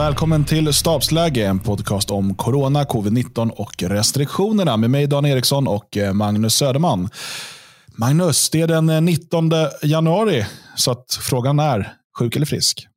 [0.00, 5.96] Välkommen till Stabsläge, en podcast om corona, covid-19 och restriktionerna med mig Dan Eriksson och
[5.96, 7.08] eh, Magnus Söderman.
[7.86, 9.50] Magnus, det är den eh, 19
[9.82, 12.88] januari, så att frågan är sjuk eller frisk?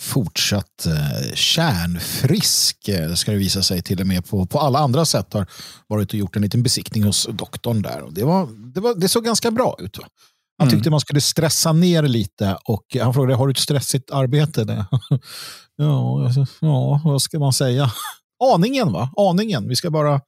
[0.00, 5.04] Fortsatt eh, kärnfrisk eh, ska det visa sig till och med på, på alla andra
[5.04, 5.32] sätt.
[5.32, 5.46] Har
[5.86, 8.02] varit och gjort en liten besiktning hos doktorn där.
[8.02, 9.98] Och det, var, det, var, det såg ganska bra ut.
[9.98, 10.04] Va?
[10.58, 10.90] Han tyckte mm.
[10.90, 14.86] man skulle stressa ner lite och han frågade, har du ett stressigt arbete?
[15.76, 16.30] ja,
[16.60, 17.90] ja, vad ska man säga?
[18.54, 19.10] Aningen va?
[19.16, 19.68] Aningen.
[19.68, 20.20] Vi ska bara,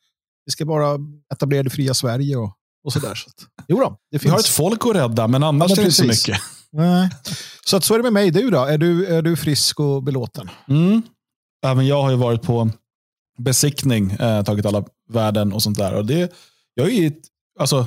[0.47, 0.99] vi ska bara
[1.33, 2.53] etablera det fria Sverige och,
[2.85, 3.15] och sådär.
[3.15, 3.31] Så
[3.69, 4.25] jo då, det finns.
[4.25, 6.43] Vi har ett folk att rädda, men annars ja, men är det inte så mycket.
[6.73, 7.11] Nej.
[7.67, 8.31] Så att så är det med mig.
[8.31, 8.65] Du då?
[8.65, 10.51] Är du, är du frisk och belåten?
[10.69, 11.03] Mm.
[11.67, 12.71] Även jag har ju varit på
[13.39, 15.95] besiktning, eh, tagit alla värden och sånt där.
[15.95, 16.33] Och det,
[16.75, 17.13] jag är
[17.59, 17.87] alltså,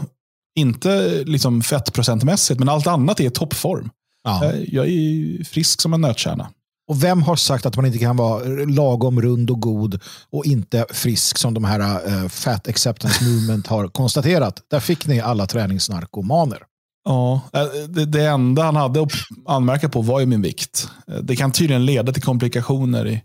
[0.55, 3.89] inte liksom fettprocentmässigt, men allt annat är toppform.
[4.23, 4.45] Ja.
[4.45, 6.49] Eh, jag är frisk som en nötkärna.
[6.87, 9.99] Och vem har sagt att man inte kan vara lagom rund och god
[10.31, 14.61] och inte frisk som de här uh, Fat Acceptance Movement har konstaterat?
[14.69, 16.59] Där fick ni alla träningsnarkomaner.
[17.05, 19.11] Ja, eh, det, det enda han hade att
[19.47, 20.89] anmärka på var ju min vikt.
[21.21, 23.07] Det kan tydligen leda till komplikationer.
[23.07, 23.21] I,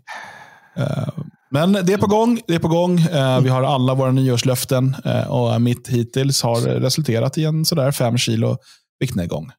[0.79, 1.09] uh,
[1.49, 2.41] men det är på gång.
[2.47, 2.99] Det är på gång.
[2.99, 4.95] Uh, vi har alla våra nyårslöften
[5.27, 8.57] och mitt hittills har resulterat i en sådär fem kilo
[8.99, 9.51] viktnedgång.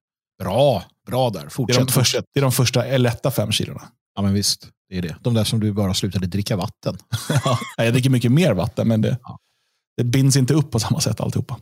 [0.42, 1.48] Bra, bra där.
[1.48, 1.76] Fortsätt.
[1.76, 3.82] Det är de första, det är de första lätta fem kilona.
[4.16, 4.68] Ja, men visst.
[4.88, 5.16] Det är det.
[5.20, 6.98] De där som du bara slutade dricka vatten.
[7.44, 9.38] ja, jag dricker mycket mer vatten, men det, ja.
[9.96, 11.56] det binds inte upp på samma sätt alltihopa.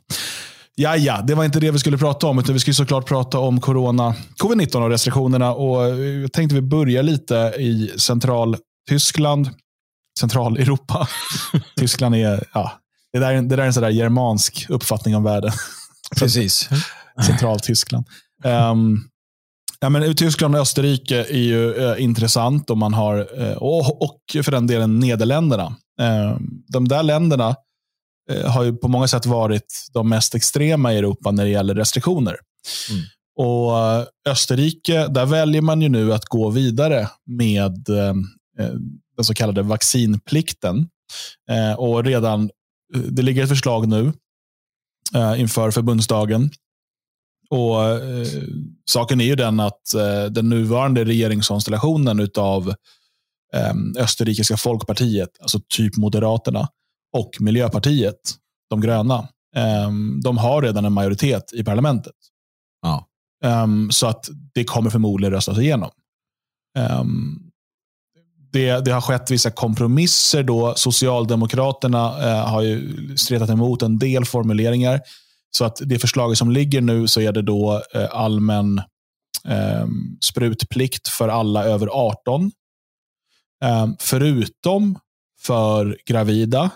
[0.74, 3.38] Ja, ja, det var inte det vi skulle prata om, utan vi skulle såklart prata
[3.38, 5.52] om corona, covid-19 och restriktionerna.
[5.52, 9.50] Och jag tänkte vi börjar lite i central-Tyskland,
[10.18, 11.08] central-Europa.
[11.76, 12.72] Tyskland är, ja,
[13.12, 15.52] det där, det där är en sådär germansk uppfattning om världen.
[16.16, 16.68] Precis.
[17.26, 18.06] Central-Tyskland.
[18.44, 19.08] Um,
[19.80, 24.44] ja, men Tyskland och Österrike är ju uh, intressant och, man har, uh, och, och
[24.44, 25.66] för den delen Nederländerna.
[26.00, 26.36] Uh,
[26.68, 27.56] de där länderna
[28.30, 31.74] eh, har ju på många sätt varit de mest extrema i Europa när det gäller
[31.74, 32.36] restriktioner.
[32.90, 33.02] Mm.
[33.36, 33.72] Och
[34.28, 37.86] Österrike, där väljer man ju nu att gå vidare med
[39.18, 40.88] den så kallade vaccinplikten.
[41.76, 42.50] och redan,
[43.08, 44.12] Det ligger ett förslag nu
[45.36, 46.50] inför förbundsdagen
[47.50, 48.26] och eh,
[48.90, 52.68] Saken är ju den att eh, den nuvarande regeringskonstellationen av
[53.54, 56.68] eh, Österrikiska folkpartiet, alltså typ Moderaterna,
[57.12, 58.20] och Miljöpartiet,
[58.70, 59.90] de gröna, eh,
[60.24, 62.14] de har redan en majoritet i parlamentet.
[62.82, 63.04] Ja.
[63.90, 65.90] Så att det kommer förmodligen röstas igenom.
[68.58, 70.42] Ehm, det, det, har skett vissa kompromisser.
[70.42, 70.74] då.
[70.76, 75.00] Socialdemokraterna eh, har ju stretat emot en del formuleringar.
[75.50, 78.78] Så att det förslaget som ligger nu så är det då eh, allmän
[79.48, 79.86] eh,
[80.20, 82.52] sprutplikt för alla över 18.
[83.64, 84.98] Eh, förutom
[85.40, 86.70] för gravida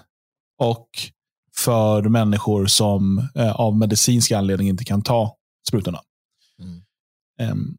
[0.59, 0.89] och
[1.57, 5.37] för människor som eh, av medicinska anledning inte kan ta
[5.69, 6.01] sprutorna.
[7.39, 7.77] Mm.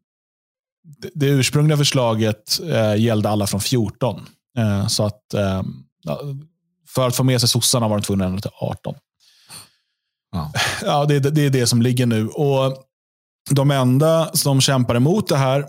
[0.84, 4.26] Ehm, det, det, ursprungliga förslaget eh, gällde alla från 14.
[4.58, 5.66] Eh, så att ehm,
[6.88, 8.94] för att få med sig sossarna var de tvungna att ändra till 18.
[10.32, 10.52] Ja,
[10.82, 12.28] ja det, det, är det som ligger nu.
[12.28, 12.84] Och
[13.50, 15.64] De enda som kämpar emot det här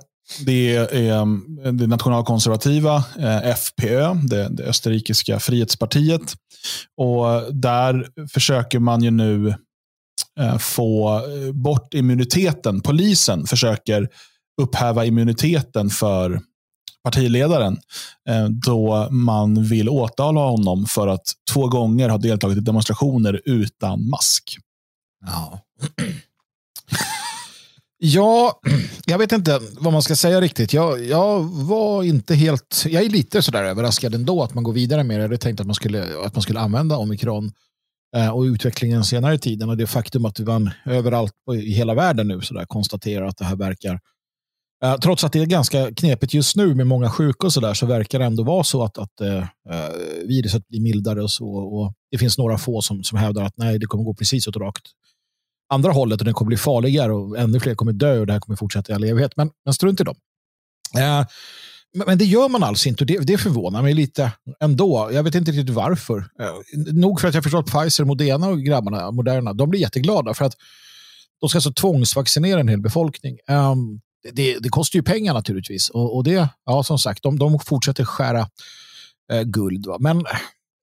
[0.45, 6.33] det är det nationalkonservativa eh, FPÖ, det, det österrikiska frihetspartiet.
[6.97, 9.55] Och Där försöker man ju nu
[10.39, 11.21] eh, få
[11.53, 12.81] bort immuniteten.
[12.81, 14.09] Polisen försöker
[14.61, 16.41] upphäva immuniteten för
[17.03, 17.77] partiledaren
[18.29, 24.09] eh, då man vill åtala honom för att två gånger ha deltagit i demonstrationer utan
[24.09, 24.57] mask.
[25.25, 25.61] Ja.
[27.97, 28.59] Ja,
[29.05, 30.73] jag vet inte vad man ska säga riktigt.
[30.73, 32.83] Jag, jag var inte helt...
[32.89, 35.21] Jag är lite sådär överraskad ändå att man går vidare med det.
[35.21, 37.51] Jag hade tänkt att man skulle, att man skulle använda omikron
[38.15, 39.69] eh, och utvecklingen senare i tiden.
[39.69, 43.55] Och det faktum att man överallt i hela världen nu så konstaterar att det här
[43.55, 43.99] verkar
[44.83, 47.73] Uh, trots att det är ganska knepigt just nu med många sjuka och så där
[47.73, 49.43] så verkar det ändå vara så att, att uh,
[50.27, 51.47] viruset blir mildare och så.
[51.47, 54.55] Och det finns några få som, som hävdar att nej, det kommer gå precis åt
[54.55, 54.83] rakt
[55.69, 58.39] andra hållet och det kommer bli farligare och ännu fler kommer dö och det här
[58.39, 59.31] kommer fortsätta i all evighet.
[59.35, 60.15] Men, men strunt i dem.
[60.97, 61.25] Uh,
[62.05, 65.09] men det gör man alltså inte och det, det förvånar mig lite ändå.
[65.13, 66.25] Jag vet inte riktigt varför.
[66.93, 70.45] nog för att jag förstår att Pfizer, Modena och grabbarna, Moderna, de blir jätteglada för
[70.45, 70.53] att
[71.41, 73.37] de ska alltså tvångsvaccinera en hel befolkning.
[73.49, 74.01] Um,
[74.33, 75.89] det, det, kostar ju pengar naturligtvis.
[75.89, 78.49] Och, och, det, ja som sagt, de, de fortsätter skära
[79.31, 79.85] eh, guld.
[79.85, 79.97] Va?
[79.99, 80.23] Men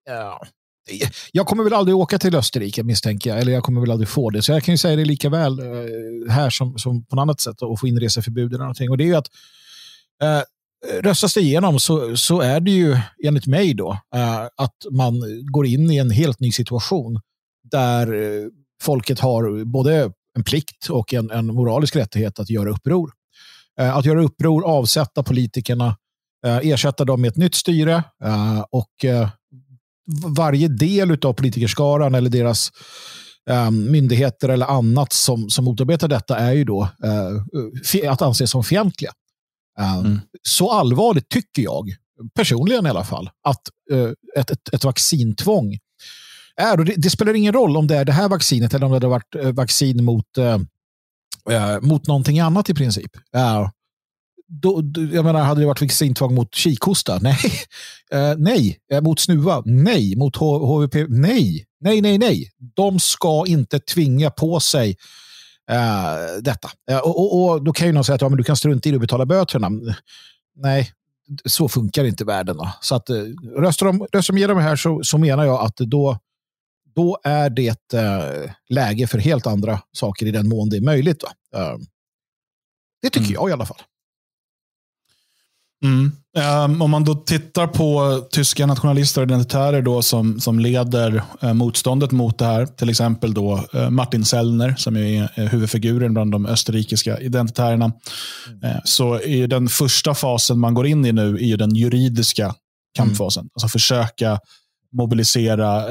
[0.07, 0.43] ja,
[1.33, 3.39] jag kommer väl aldrig åka till Österrike misstänker jag.
[3.39, 4.43] Eller jag kommer väl aldrig få det.
[4.43, 7.41] Så jag kan ju säga det lika väl eh, här som, som på något annat
[7.41, 8.91] sätt och få inreseförbud eller någonting.
[8.91, 9.29] Och det är ju att
[10.23, 10.43] eh,
[11.03, 15.23] röstas det igenom så, så är det ju enligt mig då eh, att man
[15.53, 17.21] går in i en helt ny situation
[17.71, 18.49] där eh,
[18.83, 23.11] folket har både en plikt och en, en moralisk rättighet att göra uppror.
[23.83, 25.97] Att göra uppror, avsätta politikerna,
[26.63, 28.05] ersätta dem med ett nytt styre
[28.71, 29.05] och
[30.37, 32.71] varje del av politikerskaran eller deras
[33.73, 36.89] myndigheter eller annat som, som motarbetar detta är ju då
[38.09, 39.13] att anses som fientliga.
[39.79, 40.21] Mm.
[40.43, 41.89] Så allvarligt tycker jag,
[42.35, 43.63] personligen i alla fall, att
[44.37, 45.79] ett, ett, ett vaccintvång
[46.57, 46.79] är.
[46.79, 48.97] Och det, det, spelar ingen roll om det är det här vaccinet eller om det
[48.97, 50.39] hade varit vaccin mot,
[51.51, 53.69] Eh, mot någonting annat i princip eh,
[54.49, 57.19] då, jag menar, hade det varit vaccintvång mot kikhosta?
[57.19, 57.39] Nej.
[58.13, 58.79] Eh, nej.
[58.93, 59.63] Eh, mot snuva?
[59.65, 60.17] Nej.
[60.17, 60.95] Mot HVP?
[61.09, 61.67] Nej.
[61.81, 62.51] Nej, nej, nej.
[62.77, 64.97] De ska inte tvinga på sig
[66.41, 66.69] detta.
[67.03, 68.95] Och, och, och, Då kan ju någon säga att ja, men du kan strunta i
[68.95, 69.71] att betala böterna.
[70.57, 70.91] Nej,
[71.45, 72.57] så funkar inte världen.
[72.57, 72.69] Då.
[72.81, 73.11] Så att,
[73.59, 76.19] röstar, de, röstar de igenom det här så, så menar jag att då,
[76.95, 77.79] då är det
[78.69, 81.25] läge för helt andra saker i den mån det är möjligt.
[83.03, 83.35] det tycker mm.
[83.35, 83.83] jag i alla fall.
[85.85, 86.13] Mm.
[86.39, 91.53] Um, om man då tittar på tyska nationalister och identitärer då som, som leder uh,
[91.53, 96.33] motståndet mot det här, till exempel då uh, Martin Sellner som är uh, huvudfiguren bland
[96.33, 98.81] de österrikiska identitärerna, mm.
[98.85, 102.55] så är den första fasen man går in i nu är den juridiska
[102.97, 103.41] kampfasen.
[103.41, 103.51] Mm.
[103.55, 104.39] Alltså försöka
[104.93, 105.85] mobilisera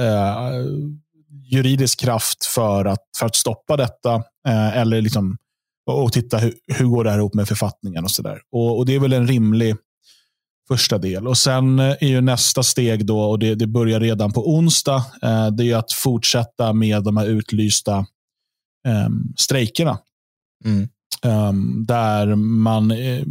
[1.43, 4.23] juridisk kraft för att, för att stoppa detta
[4.73, 5.37] eller liksom
[5.85, 8.41] och titta hur, hur går det här ihop med författningen och sådär.
[8.51, 9.75] Och, och, det är väl en rimlig
[10.67, 11.27] första del.
[11.27, 15.05] Och Sen eh, är ju nästa steg då, och det, det börjar redan på onsdag,
[15.21, 17.97] eh, det är att fortsätta med de här utlysta
[18.87, 19.99] eh, strejkerna.
[20.65, 20.89] Mm.
[21.23, 23.23] Um, där man, eh,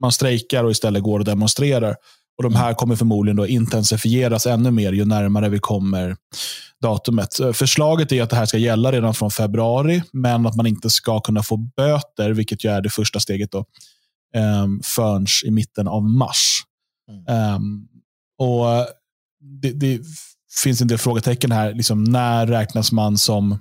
[0.00, 1.96] man strejkar och istället går och demonstrerar.
[2.38, 6.16] Och De här kommer förmodligen då intensifieras ännu mer ju närmare vi kommer
[6.82, 7.34] datumet.
[7.52, 11.20] Förslaget är att det här ska gälla redan från februari, men att man inte ska
[11.20, 13.64] kunna få böter, vilket ju är det första steget, då,
[14.36, 16.62] um, förrän i mitten av mars.
[17.10, 17.54] Mm.
[17.54, 17.88] Um,
[18.38, 18.86] och
[19.62, 20.00] det, det,
[20.62, 21.74] finns en del frågetecken här.
[21.74, 23.58] Liksom, när räknas man som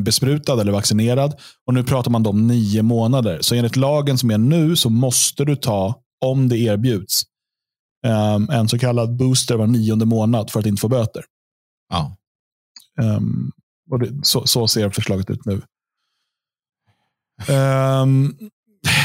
[0.00, 1.34] besprutad eller vaccinerad?
[1.66, 3.38] Och Nu pratar man om nio månader.
[3.40, 7.22] Så enligt lagen som är nu så måste du ta, om det erbjuds,
[8.06, 11.24] um, en så kallad booster var nionde månad för att inte få böter.
[11.88, 12.16] Ja.
[13.00, 13.52] Um,
[13.90, 15.62] och det, så, så, ser förslaget ut nu.
[17.54, 18.36] Um,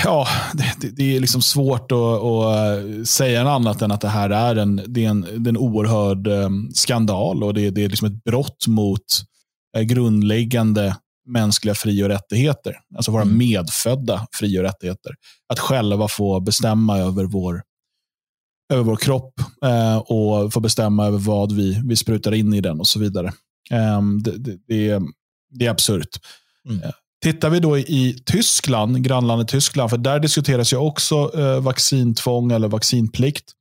[0.04, 4.30] ja, det, det, är liksom svårt att, att, säga något annat än att det här
[4.30, 6.28] är en, det är en, det är en oerhörd
[6.74, 9.06] skandal och det, det, är liksom ett brott mot
[9.78, 10.96] uh, grundläggande
[11.30, 12.76] mänskliga fri och rättigheter.
[12.96, 13.38] Alltså våra mm.
[13.38, 15.12] medfödda fri och rättigheter.
[15.50, 17.62] Att själva få bestämma över vår
[18.74, 19.34] över vår kropp
[19.66, 23.28] eh, och få bestämma över vad vi, vi sprutar in i den och så vidare.
[23.72, 25.02] Eh, det, det, det, är,
[25.50, 26.20] det är absurt.
[26.70, 26.84] Mm.
[26.84, 26.92] Eh,
[27.24, 32.68] tittar vi då i Tyskland, grannlandet Tyskland, för där diskuteras ju också eh, vaccintvång eller
[32.68, 33.52] vaccinplikt.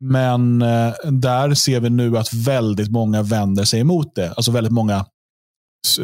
[0.00, 4.32] Men eh, där ser vi nu att väldigt många vänder sig emot det.
[4.32, 5.06] Alltså väldigt många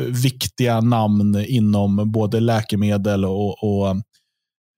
[0.08, 3.96] viktiga namn inom både läkemedel och, och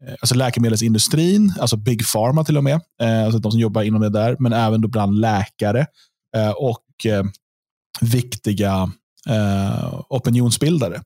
[0.04, 4.00] Eh, alltså läkemedelsindustrin, alltså Big Pharma till och med, eh, alltså de som jobbar inom
[4.00, 5.86] det där, men även då bland läkare
[6.36, 6.82] eh, och
[8.00, 8.90] viktiga
[10.08, 11.02] opinionsbildare.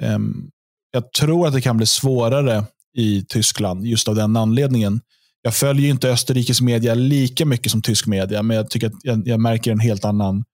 [0.00, 0.14] Mm.
[0.14, 0.50] Ehm,
[0.92, 2.64] jag tror att det kan bli svårare
[2.96, 5.00] i Tyskland just av den anledningen.
[5.42, 9.28] Jag följer inte Österrikes media lika mycket som tysk media, men jag tycker att jag,
[9.28, 10.44] jag märker en helt annan,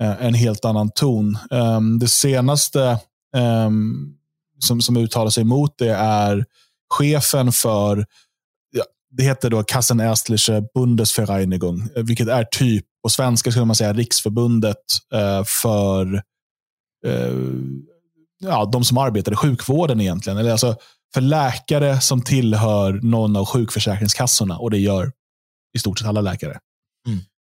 [0.00, 1.38] Eh, en helt annan ton.
[1.50, 2.98] Um, det senaste
[3.66, 4.14] um,
[4.58, 6.44] som, som uttalar sig emot det är
[6.94, 8.06] chefen för,
[8.70, 13.92] ja, det heter då Kassenärztliche Bundesvereinigung, eh, vilket är typ, på svenska skulle man säga
[13.92, 14.76] riksförbundet
[15.14, 16.22] eh, för
[18.40, 20.38] ja, de som arbetar i sjukvården egentligen.
[20.38, 20.76] Eller alltså
[21.14, 25.12] för läkare som tillhör någon av sjukförsäkringskassorna och det gör
[25.76, 26.58] i stort sett alla läkare.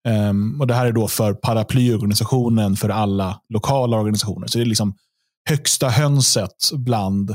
[0.08, 4.48] Um, och Det här är då för paraplyorganisationen för alla lokala organisationer.
[4.48, 4.96] Så det är liksom
[5.50, 7.30] högsta hönset bland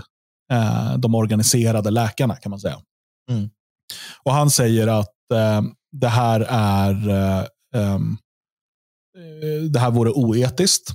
[0.52, 2.78] eh, de organiserade läkarna kan man säga.
[3.30, 3.50] Mm.
[4.22, 7.08] Och Han säger att eh, det här är
[7.74, 8.16] ehm,
[9.18, 10.92] eh, det här vore oetiskt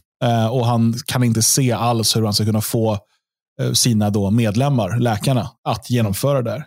[0.52, 3.00] och han kan inte se alls hur han ska kunna få
[3.74, 6.66] sina då medlemmar, läkarna, att genomföra det här.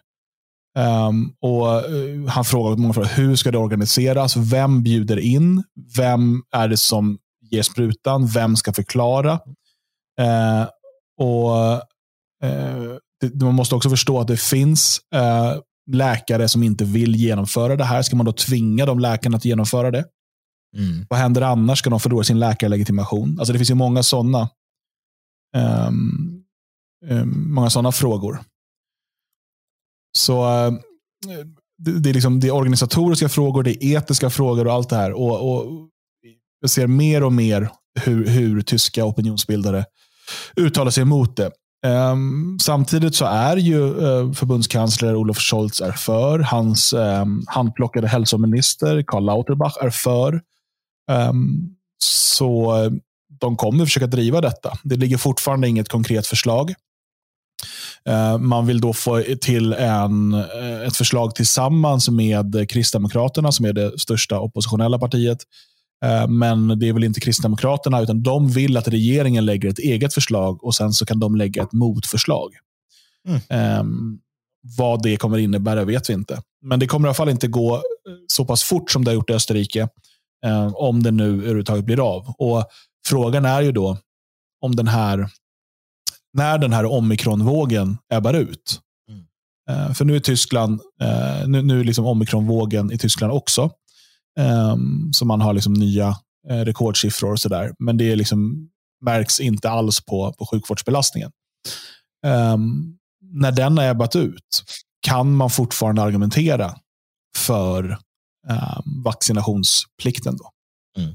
[0.79, 1.67] Um, och
[2.31, 4.37] Han frågar många frågor, hur ska det organiseras?
[4.37, 5.63] Vem bjuder in?
[5.97, 7.19] Vem är det som
[7.51, 8.27] ger sprutan?
[8.27, 9.33] Vem ska förklara?
[10.21, 10.67] Uh,
[11.19, 11.83] och
[12.43, 17.77] Eh, det, man måste också förstå att det finns eh, läkare som inte vill genomföra
[17.77, 18.03] det här.
[18.03, 20.05] Ska man då tvinga de läkarna att genomföra det?
[20.77, 21.07] Mm.
[21.09, 21.79] Vad händer annars?
[21.79, 23.37] Ska de förlora sin läkarlegitimation?
[23.39, 24.49] Alltså det finns ju många sådana
[25.57, 26.45] um,
[27.07, 28.41] um, många sådana frågor.
[30.17, 30.73] Så eh,
[31.79, 34.97] det, det, är liksom, det är organisatoriska frågor, det är etiska frågor och allt det
[34.97, 35.13] här.
[35.13, 35.89] Och, och
[36.61, 37.71] jag ser mer och mer
[38.01, 39.85] hur, hur tyska opinionsbildare
[40.57, 41.51] uttalar sig emot det.
[41.87, 46.39] Um, samtidigt så är ju uh, förbundskansler Olof Scholz är för.
[46.39, 50.41] Hans um, handplockade hälsominister Karl Lauterbach är för.
[51.31, 52.91] Um, så eh,
[53.41, 54.79] de kommer försöka driva detta.
[54.83, 56.75] Det ligger fortfarande inget konkret förslag.
[58.09, 63.73] Uh, man vill då få till en, uh, ett förslag tillsammans med Kristdemokraterna som är
[63.73, 65.39] det största oppositionella partiet
[66.05, 70.15] Eh, men det är väl inte Kristdemokraterna, utan de vill att regeringen lägger ett eget
[70.15, 72.53] förslag och sen så kan de lägga ett motförslag.
[73.29, 73.81] Mm.
[73.81, 74.19] Um,
[74.79, 76.43] vad det kommer innebära vet vi inte.
[76.63, 77.83] Men det kommer i alla fall inte gå
[78.27, 79.89] så pass fort som det har gjort i Österrike,
[80.75, 82.35] om det nu överhuvudtaget blir av.
[82.39, 82.65] Och
[83.09, 83.99] Frågan är ju då
[84.61, 85.29] om den här,
[86.37, 88.81] när den här omikronvågen ebbar ut.
[89.11, 89.25] Mm.
[89.71, 93.71] Uh, för nu är Tyskland, uh, nu, nu är liksom omikronvågen i Tyskland också.
[94.41, 96.17] Um, så man har liksom nya
[96.49, 97.73] eh, rekordsiffror och sådär.
[97.79, 98.69] Men det liksom,
[99.05, 101.31] märks inte alls på, på sjukvårdsbelastningen.
[102.27, 104.63] Um, när den har ebbat ut
[105.01, 106.75] kan man fortfarande argumentera
[107.37, 107.99] för
[108.49, 110.37] um, vaccinationsplikten.
[110.37, 110.51] Då.
[110.99, 111.15] Mm.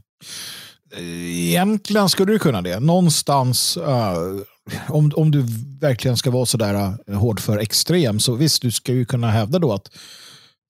[0.98, 2.80] Egentligen skulle du kunna det.
[2.80, 4.42] Någonstans, uh,
[4.90, 5.46] om, om du
[5.80, 9.60] verkligen ska vara sådär eh, hård för extrem, så visst, du ska ju kunna hävda
[9.60, 9.90] då att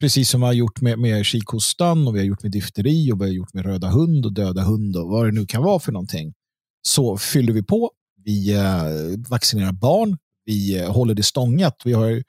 [0.01, 3.21] Precis som vi har gjort med, med kikhostan och vi har gjort med difteri och
[3.21, 5.79] vi har gjort med röda hund och döda hund och vad det nu kan vara
[5.79, 6.33] för någonting.
[6.81, 7.91] Så fyller vi på.
[8.25, 8.83] Vi eh,
[9.29, 10.17] vaccinerar barn.
[10.45, 11.81] Vi eh, håller det stångat.
[11.86, 12.24] Vi har,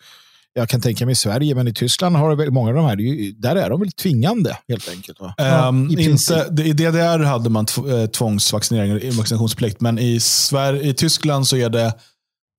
[0.55, 3.33] jag kan tänka mig i Sverige, men i Tyskland har det många av de här,
[3.41, 5.19] där är de väl tvingande helt enkelt.
[5.21, 11.49] Um, I, inte, I DDR hade man eh, tvångsvaccinering, vaccinationsplikt, men i, Sverige, i Tyskland
[11.49, 11.95] så är det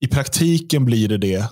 [0.06, 1.46] i praktiken blir det det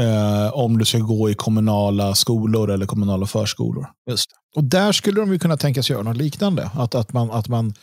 [0.00, 3.90] eh, om du ska gå i kommunala skolor eller kommunala förskolor.
[4.10, 4.26] Just
[4.56, 6.70] Och där skulle de ju kunna tänka sig göra något liknande.
[6.74, 7.74] Att, att, man, att, man,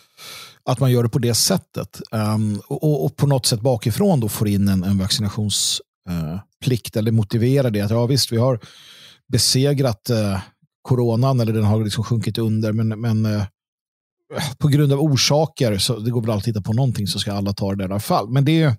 [0.63, 2.01] att man gör det på det sättet.
[2.12, 6.39] Um, och, och, på något sätt bakifrån då får in en, en vaccinationsplikt uh,
[6.95, 7.81] eller motivera det.
[7.81, 8.60] Att ja, visst, vi har
[9.27, 10.39] besegrat eh,
[10.81, 12.72] coronan eller den har liksom sjunkit under.
[12.72, 13.43] Men, men eh,
[14.57, 17.34] på grund av orsaker, så det går väl alltid att hitta på någonting så ska
[17.34, 18.29] alla ta det där i alla fall.
[18.29, 18.75] Men det är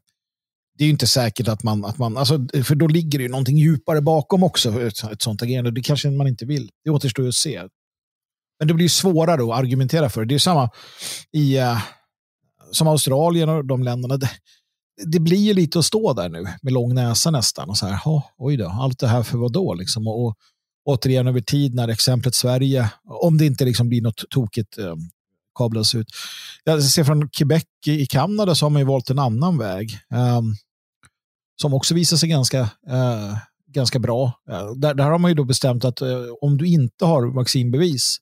[0.79, 3.59] det är inte säkert att man, att man alltså, för då ligger det ju någonting
[3.59, 5.71] djupare bakom också, ett, ett sånt agerande.
[5.71, 6.71] Det kanske man inte vill.
[6.85, 7.63] Det återstår ju att se.
[8.59, 10.25] Men det blir svårare att argumentera för.
[10.25, 10.71] Det är samma
[11.33, 11.79] i uh,
[12.73, 14.19] som Australien och de länderna.
[15.05, 17.71] Det, blir ju lite att stå där nu med lång näsa nästan.
[17.71, 19.75] Och så här, oh, oj då, allt det här för vad då?
[19.75, 20.07] Liksom.
[20.07, 20.37] Och, och,
[20.85, 25.11] återigen över tid när exemplet Sverige, om det inte liksom blir något tokigt, um,
[25.59, 26.07] kablas ut.
[26.65, 29.99] Jag ser från Quebec i Kanada så har man ju valt en annan väg.
[30.11, 30.57] Um,
[31.61, 33.37] som också visar sig ganska, eh,
[33.67, 34.33] ganska bra.
[34.51, 38.17] Eh, där, där har man ju då bestämt att eh, om du inte har vaccinbevis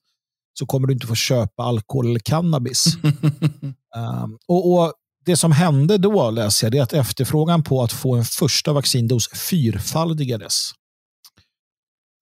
[0.59, 2.85] så kommer du inte få köpa alkohol eller cannabis.
[4.23, 4.93] um, och, och,
[5.25, 8.73] Det som hände då, läser jag, det är att efterfrågan på att få en första
[8.73, 10.71] vaccindos fyrfaldigades.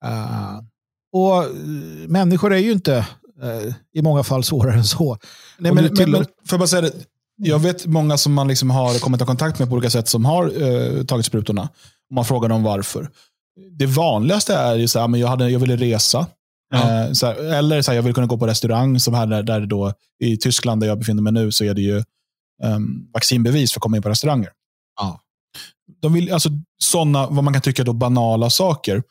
[0.05, 0.59] Uh,
[1.13, 1.55] och
[2.07, 3.07] människor är ju inte
[3.43, 5.17] uh, i många fall svårare än så.
[5.57, 6.91] Nej, men, men, men, för bara säga det,
[7.37, 10.25] jag vet många som man liksom har kommit i kontakt med på olika sätt som
[10.25, 11.61] har eh, tagit sprutorna.
[12.09, 13.09] Och man frågar dem varför.
[13.77, 16.27] Det vanligaste är ju så här, men jag, hade, jag ville resa.
[16.73, 17.05] Ja.
[17.05, 18.99] Eh, så här, eller så här, jag vill kunna gå på restaurang.
[18.99, 21.81] Som här där, där då, I Tyskland, där jag befinner mig nu, så är det
[21.81, 22.03] ju
[22.63, 24.49] um, vaccinbevis för att komma in på restauranger.
[24.99, 25.19] Ja.
[26.01, 29.03] De vill, alltså, sådana, vad man kan tycka då banala saker.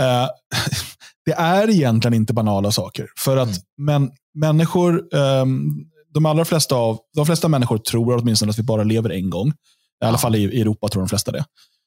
[0.00, 0.26] Eh,
[1.24, 3.08] det är egentligen inte banala saker.
[3.18, 3.62] För att mm.
[3.76, 8.82] men, människor um, de allra flesta av, de flesta människor tror åtminstone att vi bara
[8.82, 9.48] lever en gång.
[9.48, 9.52] I
[10.00, 10.06] ja.
[10.06, 11.44] alla fall i, i, Europa tror de flesta det.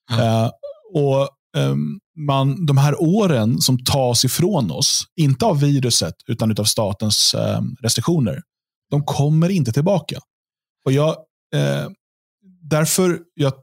[0.10, 0.46] Ja.
[0.46, 0.52] Uh,
[0.94, 6.64] och um, man, De här åren som tas ifrån oss, inte av viruset utan av
[6.64, 8.42] statens um, restriktioner,
[8.92, 10.20] de kommer inte tillbaka.
[10.86, 11.10] Och jag,
[11.56, 11.92] uh,
[12.62, 13.54] därför, jag,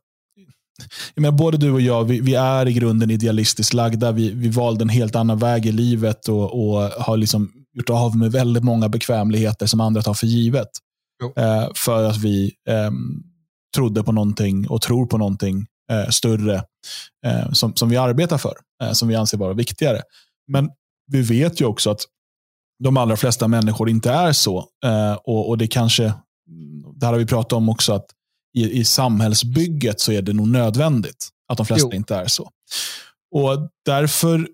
[1.14, 4.12] jag menar, både du och jag, vi, vi, är i grunden idealistiskt lagda.
[4.12, 8.16] Vi, vi valde en helt annan väg i livet och, och har liksom gjort av
[8.16, 10.68] med väldigt många bekvämligheter som andra tar för givet.
[11.36, 12.90] Eh, för att vi eh,
[13.76, 16.54] trodde på någonting och tror på någonting eh, större
[17.26, 20.02] eh, som, som vi arbetar för, eh, som vi anser vara viktigare.
[20.48, 20.70] Men
[21.06, 22.00] vi vet ju också att
[22.84, 24.58] de allra flesta människor inte är så.
[24.84, 26.14] Eh, och, och det kanske,
[26.94, 28.06] det här har vi pratat om också, att
[28.54, 31.97] i, i samhällsbygget så är det nog nödvändigt att de flesta jo.
[31.97, 32.50] inte är så.
[33.35, 34.49] Och Därför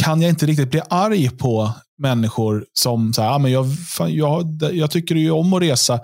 [0.00, 4.14] kan jag inte riktigt bli arg på människor som så här, ah, men jag, fan,
[4.14, 6.00] jag, jag tycker ju om att resa.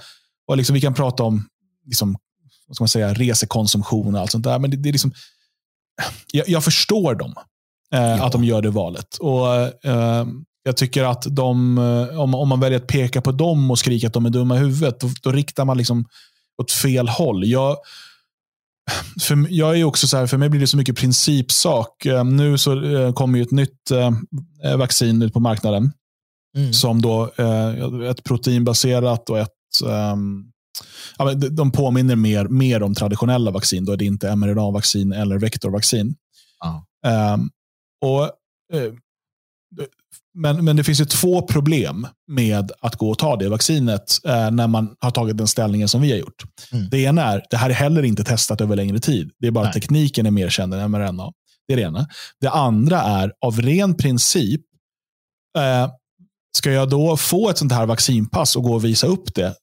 [0.47, 1.49] Och liksom, vi kan prata om
[1.87, 2.17] liksom,
[2.67, 4.59] vad ska man säga, resekonsumtion och allt sånt där.
[4.59, 5.12] Men det, det är liksom,
[6.33, 7.35] jag, jag förstår dem.
[7.95, 8.26] Eh, ja.
[8.26, 9.17] Att de gör det valet.
[9.17, 10.26] Och eh,
[10.62, 14.07] Jag tycker att de, eh, om, om man väljer att peka på dem och skrika
[14.07, 16.04] att de är dumma i huvudet, då, då riktar man liksom
[16.62, 17.45] åt fel håll.
[17.45, 17.76] Jag,
[19.23, 22.07] för jag är också så här, för mig blir det så mycket principsak.
[22.07, 23.90] Eh, nu så eh, kommer ju ett nytt
[24.76, 25.92] vaccin ut på marknaden.
[26.57, 26.73] Mm.
[26.73, 27.33] Som då
[28.11, 29.49] ett proteinbaserat och ett
[29.85, 30.52] um,
[31.19, 33.85] ja, de påminner mer, mer om traditionella vaccin.
[33.85, 36.14] Då är det inte mRNA-vaccin eller vektorvaccin.
[36.59, 37.35] Ah.
[37.35, 37.50] Um,
[38.04, 38.23] och,
[38.75, 38.92] uh,
[40.35, 44.51] men, men det finns ju två problem med att gå och ta det vaccinet eh,
[44.51, 46.43] när man har tagit den ställningen som vi har gjort.
[46.73, 46.89] Mm.
[46.91, 49.31] Det ena är, det här är heller inte testat över längre tid.
[49.39, 51.33] Det är bara att tekniken är mer känd än mRNA.
[51.69, 52.07] Det är det ena.
[52.41, 54.61] Det andra är, av ren princip,
[55.59, 55.91] eh,
[56.57, 59.55] ska jag då få ett sånt här vaccinpass och gå och visa upp det?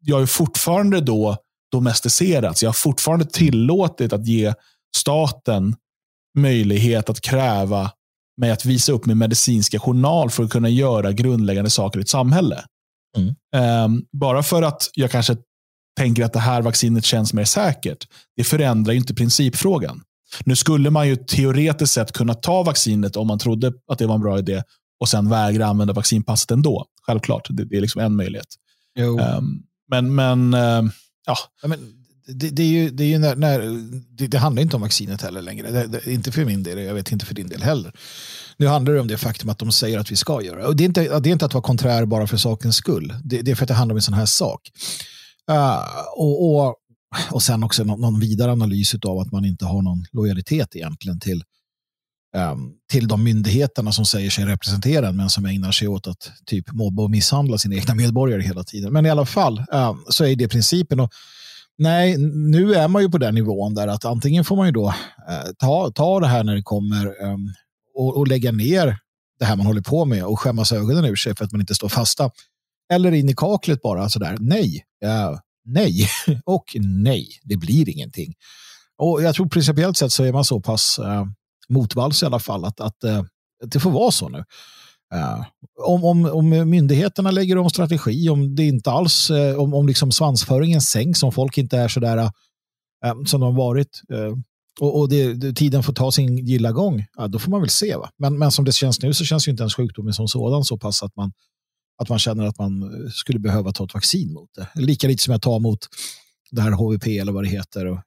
[0.00, 1.36] Jag är fortfarande då
[1.72, 2.62] domesticerats.
[2.62, 4.54] Jag har fortfarande tillåtit att ge
[4.96, 5.76] staten
[6.38, 7.90] möjlighet att kräva
[8.40, 12.08] med att visa upp min medicinska journal för att kunna göra grundläggande saker i ett
[12.08, 12.64] samhälle.
[13.16, 13.84] Mm.
[13.84, 15.36] Um, bara för att jag kanske
[15.96, 18.06] tänker att det här vaccinet känns mer säkert,
[18.36, 20.02] det förändrar inte principfrågan.
[20.44, 24.14] Nu skulle man ju teoretiskt sett kunna ta vaccinet om man trodde att det var
[24.14, 24.62] en bra idé
[25.00, 26.86] och sen vägra använda vaccinpasset ändå.
[27.06, 28.46] Självklart, det, det är liksom en möjlighet.
[28.98, 30.90] Um, men, men uh,
[31.26, 31.36] ja.
[31.62, 31.78] ja men
[32.34, 33.60] det, det, är ju, det, är ju när, när
[34.16, 35.86] det, det, handlar inte om vaccinet heller längre.
[35.86, 37.92] Det, inte för min del, jag vet inte för din del heller.
[38.56, 40.84] Nu handlar det om det faktum att de säger att vi ska göra och det.
[40.84, 43.14] Är inte, det är inte att vara konträr bara för sakens skull.
[43.24, 44.60] Det, det är för att det handlar om en sån här sak.
[45.50, 45.84] Uh,
[46.16, 46.76] och, och,
[47.30, 51.20] och sen också någon, någon vidare analys av att man inte har någon lojalitet egentligen
[51.20, 51.42] till,
[52.36, 56.32] um, till de myndigheterna som säger sig representera en men som ägnar sig åt att
[56.46, 58.92] typ mobba och misshandla sina egna medborgare hela tiden.
[58.92, 61.00] Men i alla fall um, så är det principen.
[61.00, 61.10] Och,
[61.82, 64.88] Nej, nu är man ju på den nivån där att antingen får man ju då
[65.28, 67.36] eh, ta, ta det här när det kommer eh,
[67.94, 68.98] och, och, lägga ner
[69.38, 71.74] det här man håller på med och skämmas ögonen ur sig för att man inte
[71.74, 72.30] står fasta.
[72.92, 76.08] Eller in i kaklet bara sådär, nej, eh, nej
[76.44, 78.34] och nej, det blir ingenting.
[78.98, 81.24] Och jag tror principiellt sett så är man så pass eh,
[81.68, 83.24] motvalls i alla fall att, att eh,
[83.64, 84.44] det får vara så nu.
[85.14, 85.44] Uh,
[85.78, 90.12] om, om, om myndigheterna lägger om strategi, om det inte alls, uh, om, om liksom
[90.12, 94.02] svansföringen sänks, om folk inte är sådär uh, som de har varit
[94.80, 97.96] och, och det, det, tiden får ta sin gilla gång, då får man väl se.
[97.96, 98.10] Va?
[98.18, 100.78] Men, men som det känns nu så känns ju inte ens sjukdomen som sådan så
[100.78, 101.32] pass att man,
[102.02, 104.68] att man känner att man skulle behöva ta ett vaccin mot det.
[104.74, 105.78] Lika lite som jag tar mot
[106.50, 107.86] det här HVP eller vad det heter.
[107.86, 107.98] Och,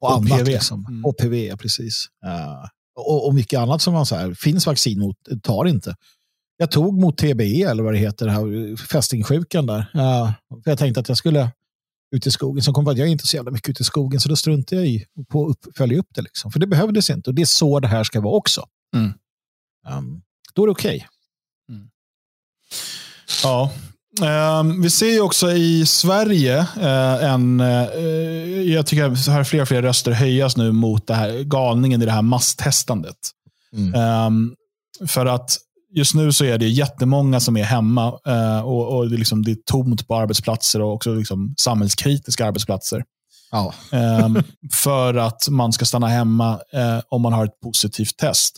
[0.00, 0.32] och HPV.
[0.34, 0.48] annat.
[0.48, 0.86] Liksom.
[0.88, 1.04] Mm.
[1.04, 2.06] HPV, precis
[2.98, 5.96] och, och mycket annat som man så här, finns vaccin mot, tar inte.
[6.56, 9.78] Jag tog mot TBE eller vad det heter, det här fästingsjukan där.
[9.78, 10.32] Uh,
[10.64, 11.50] för jag tänkte att jag skulle
[12.10, 12.62] ut i skogen.
[12.62, 14.36] Så kom på att jag är inte så jävla mycket ute i skogen, så då
[14.36, 16.22] struntade jag i att följa upp det.
[16.22, 16.52] Liksom.
[16.52, 18.66] För det behövdes inte och det är så det här ska vara också.
[18.96, 19.12] Mm.
[19.88, 20.22] Um,
[20.54, 20.96] då är det okej.
[20.96, 21.08] Okay.
[21.76, 21.90] Mm.
[23.42, 23.72] Ja,
[24.82, 29.82] vi ser ju också i Sverige uh, en, uh, jag tycker att fler och fler
[29.82, 33.16] röster höjas nu mot det här galningen i det här masstestandet.
[33.72, 34.26] Mm.
[34.26, 34.54] Um,
[35.08, 35.58] för att
[35.94, 39.44] just nu så är det jättemånga som är hemma uh, och, och det, är liksom,
[39.44, 43.04] det är tomt på arbetsplatser och också liksom samhällskritiska arbetsplatser.
[43.50, 43.74] Ja.
[44.24, 44.42] um,
[44.72, 46.60] för att man ska stanna hemma
[47.08, 48.56] om man har ett positivt test.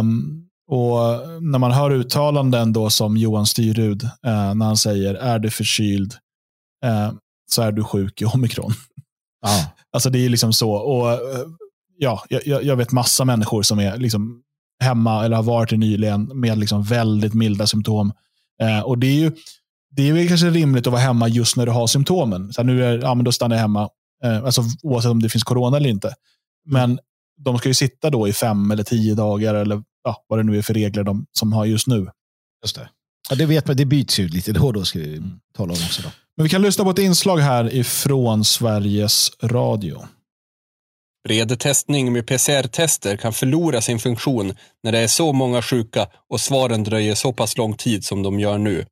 [0.00, 0.98] Um, och
[1.42, 6.14] när man hör uttalanden då som Johan Styrud, eh, när han säger är du förkyld
[6.84, 7.12] eh,
[7.50, 8.72] så är du sjuk i omikron.
[9.46, 9.64] Ah.
[9.92, 10.72] alltså det är liksom så.
[10.72, 11.18] Och eh,
[11.98, 14.42] ja, jag, jag, vet massa människor som är liksom
[14.82, 18.12] hemma eller har varit det nyligen med liksom väldigt milda symptom.
[18.62, 19.32] Eh, och det är ju
[19.96, 22.52] det är väl kanske rimligt att vara hemma just när du har symptomen.
[22.52, 23.88] Så nu är, ja, men då stannar jag hemma,
[24.24, 26.14] eh, alltså, oavsett om det finns corona eller inte.
[26.64, 26.98] Men
[27.36, 30.58] de ska ju sitta då i fem eller tio dagar eller ja, vad det nu
[30.58, 32.08] är för regler de som har just nu.
[32.64, 32.88] Just det.
[33.30, 35.40] Ja, det vet man, det byts ju lite då och då ska vi mm.
[35.56, 36.02] tala om också.
[36.02, 36.08] Då.
[36.36, 40.08] Men vi kan lyssna på ett inslag här ifrån Sveriges Radio.
[41.28, 46.40] Bred testning med PCR-tester kan förlora sin funktion när det är så många sjuka och
[46.40, 48.86] svaren dröjer så pass lång tid som de gör nu.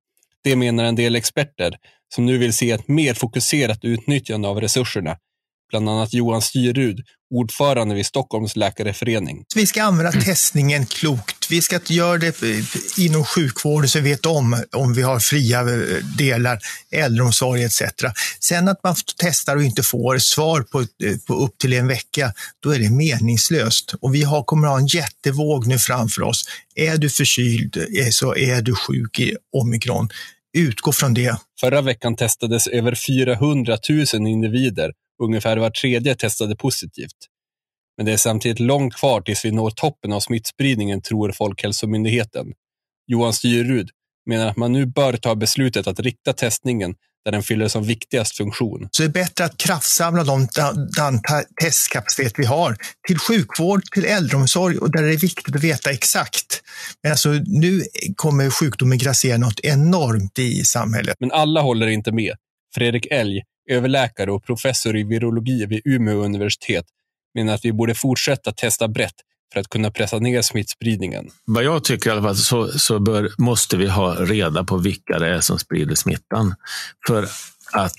[0.45, 1.77] Det menar en del experter
[2.15, 5.17] som nu vill se ett mer fokuserat utnyttjande av resurserna
[5.73, 7.01] bland annat Johan Styrud,
[7.33, 9.45] ordförande vid Stockholms läkareförening.
[9.55, 11.51] Vi ska använda testningen klokt.
[11.51, 12.43] Vi ska göra det
[12.99, 16.59] inom sjukvården så vi vet om om vi har fria eh, delar,
[16.91, 17.83] äldreomsorg etc.
[18.41, 20.87] Sen att man testar och inte får svar på,
[21.27, 23.95] på upp till en vecka, då är det meningslöst.
[24.01, 26.45] Och vi har, kommer att ha en jättevåg nu framför oss.
[26.75, 30.09] Är du förkyld så är du sjuk i omikron.
[30.59, 31.37] Utgå från det.
[31.61, 34.93] Förra veckan testades över 400 000 individer.
[35.23, 37.17] Ungefär var tredje testade positivt.
[37.97, 42.47] Men det är samtidigt långt kvar tills vi når toppen av smittspridningen, tror Folkhälsomyndigheten.
[43.07, 43.91] Johan Styrud
[44.27, 48.37] menar att man nu bör ta beslutet att rikta testningen där den fyller som viktigast
[48.37, 48.89] funktion.
[48.91, 50.49] Så det är bättre att kraftsamla de,
[50.97, 51.21] den
[51.61, 52.77] testkapacitet vi har
[53.09, 56.63] till sjukvård, till äldreomsorg och där det är viktigt att veta exakt.
[57.03, 57.83] Men alltså, nu
[58.17, 61.17] kommer sjukdomen grassera något enormt i samhället.
[61.21, 62.37] Men alla håller inte med.
[62.75, 66.87] Fredrik Elg, överläkare och professor i virologi vid Umeå universitet,
[67.35, 69.15] menar att vi borde fortsätta testa brett
[69.53, 71.31] för att kunna pressa ner smittspridningen.
[71.45, 75.19] Vad jag tycker i alla fall så, så bör, måste vi ha reda på vilka
[75.19, 76.55] det är som sprider smittan.
[77.07, 77.29] För
[77.73, 77.97] att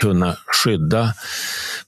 [0.00, 1.14] kunna skydda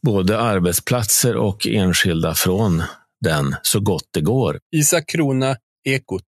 [0.01, 2.83] både arbetsplatser och enskilda från
[3.21, 4.59] den så gott det går.
[4.73, 6.25] Isak Krona, Ekot.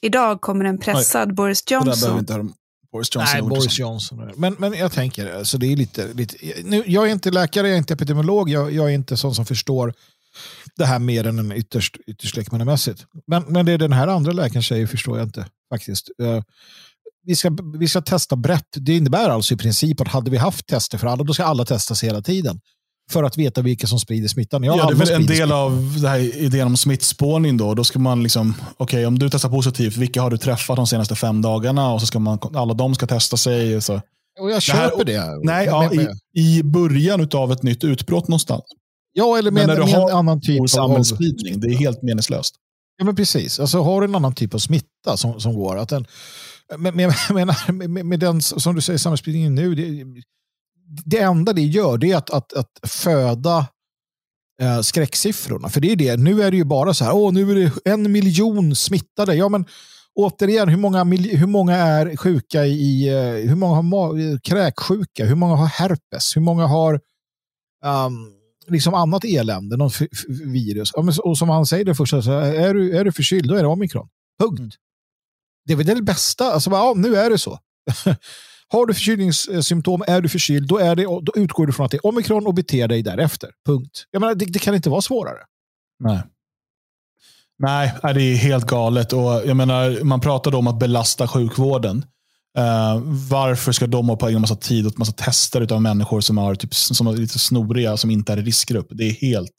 [0.00, 2.54] Idag kommer en pressad Oj, Boris Johnson.
[2.92, 3.40] Boris Johnson.
[3.40, 4.30] Nej, Boris Johnson.
[4.36, 7.74] Men, men jag tänker, alltså det är lite, lite nu, jag är inte läkare, jag
[7.74, 9.94] är inte epidemiolog, jag, jag är inte sån som förstår
[10.76, 13.06] det här mer än en ytterst, ytterst lekmannamässigt.
[13.26, 16.10] Men, men det den här andra läkaren säger förstår jag inte faktiskt.
[16.22, 16.42] Uh,
[17.22, 18.68] vi ska, vi ska testa brett.
[18.72, 21.64] Det innebär alltså i princip att hade vi haft tester för alla, då ska alla
[21.64, 22.60] testas hela tiden.
[23.10, 24.62] För att veta vilka som sprider smittan.
[24.62, 25.52] Ja, ja det är väl en del smittan.
[25.52, 27.56] av den här idén om smittspårning.
[27.56, 30.86] Då, då ska man liksom, okay, om du testar positivt, vilka har du träffat de
[30.86, 31.92] senaste fem dagarna?
[31.92, 33.76] Och så ska man, alla de ska testa sig.
[33.76, 34.00] Och så.
[34.40, 35.18] Och jag köper det.
[35.18, 35.44] Här, det.
[35.44, 36.08] Nej, ja, i,
[36.40, 38.62] i början av ett nytt utbrott någonstans.
[39.12, 41.60] Ja, eller med, med, med en annan typ av samhällsspridning.
[41.60, 42.54] Det är helt meningslöst.
[42.98, 43.60] Ja, men precis.
[43.60, 46.06] Alltså, har du en annan typ av smitta som, som går, att den,
[46.78, 47.14] med, med,
[47.68, 50.04] med, med den, som du säger, samhällsspridningen nu, det,
[50.88, 53.66] det enda det gör det är att, att, att föda
[54.62, 55.68] eh, skräcksiffrorna.
[55.68, 57.90] För det är det, nu är det ju bara så här, åh, nu är det
[57.90, 59.34] en miljon smittade.
[59.34, 59.64] Ja, men
[60.14, 65.56] återigen, hur många, hur många är sjuka i, eh, hur många har kräksjuka, hur många
[65.56, 67.00] har herpes, hur många har
[67.84, 68.32] um,
[68.66, 69.90] liksom annat elände, någon
[70.44, 70.92] virus.
[71.18, 73.68] Och som han säger det första, så är, du, är du förkyld, då är det
[73.68, 74.08] omikron.
[74.40, 74.58] Punkt.
[74.58, 74.70] Mm.
[75.66, 76.52] Det är väl det bästa.
[76.52, 77.58] Alltså, ja, nu är det så.
[78.70, 81.96] Har du förkylningssymptom, är du förkyld, då, är det, då utgår du från att det
[81.96, 83.50] är omikron och beter dig därefter.
[83.66, 84.04] Punkt.
[84.10, 85.38] Jag menar, det, det kan inte vara svårare.
[86.04, 86.22] Nej.
[87.58, 89.12] Nej, det är helt galet.
[89.12, 92.04] Och jag menar, man pratar om att belasta sjukvården.
[92.58, 96.38] Uh, varför ska de ha på en massa tid och massa tester av människor som,
[96.38, 98.88] har, typ, som är lite snoriga, som inte är i riskgrupp?
[98.90, 99.52] Det är helt...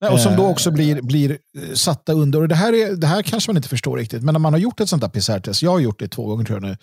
[0.00, 2.40] Nej, och som då också blir, blir eh, satta under.
[2.40, 4.60] Och det, här är, det här kanske man inte förstår riktigt, men när man har
[4.60, 6.76] gjort ett sånt där PCR-test, jag har gjort det två gånger tror jag nu,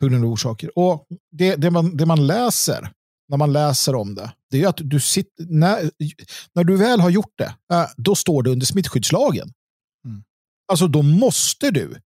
[0.00, 0.78] på grund av orsaker.
[0.78, 2.92] Och det, det, man, det man läser,
[3.28, 5.90] när man läser om det, det är att du sitter, när,
[6.54, 9.52] när du väl har gjort det, eh, då står det under smittskyddslagen.
[10.04, 10.22] Mm.
[10.72, 12.00] Alltså då måste du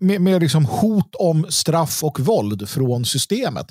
[0.00, 3.66] med, med liksom hot om straff och våld från systemet.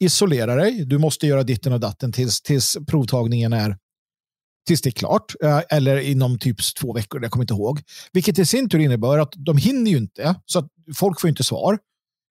[0.00, 3.76] Isolera dig, du måste göra ditten och datten tills, tills provtagningen är
[4.66, 7.82] tills det är klart, eh, eller inom typ två veckor, jag kommer inte ihåg.
[8.12, 11.44] Vilket i sin tur innebär att de hinner ju inte, så att folk får inte
[11.44, 11.78] svar.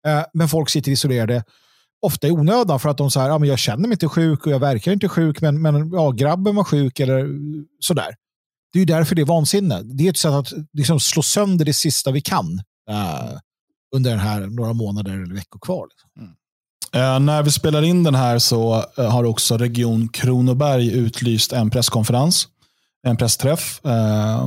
[0.06, 1.44] Eh, men folk sitter isolerade,
[2.02, 4.58] ofta i onödan för att de säger ah, jag känner mig inte sjuk och jag
[4.58, 7.28] verkar inte sjuk, men, men ja, grabben var sjuk eller
[7.80, 8.14] sådär.
[8.72, 9.82] Det är ju därför det är vansinne.
[9.82, 13.38] Det är ett sätt att liksom slå sönder det sista vi kan uh,
[13.96, 15.86] under den här några månader eller veckor kvar.
[15.90, 16.10] Liksom.
[16.18, 16.34] Mm.
[17.14, 21.70] Uh, när vi spelar in den här så uh, har också Region Kronoberg utlyst en
[21.70, 22.48] presskonferens.
[23.08, 23.80] En pressträff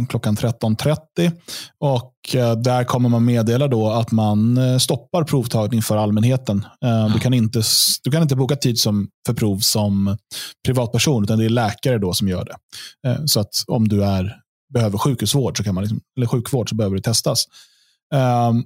[0.09, 1.31] klockan 13.30.
[1.79, 2.13] Och
[2.63, 6.65] där kommer man meddela då att man stoppar provtagning för allmänheten.
[7.13, 7.61] Du kan inte,
[8.03, 10.17] du kan inte boka tid som, för prov som
[10.65, 13.27] privatperson, utan det är läkare då som gör det.
[13.27, 14.35] Så att om du är,
[14.73, 17.45] behöver sjukhusvård, så kan man liksom, eller sjukvård så behöver det testas.
[18.13, 18.63] Um,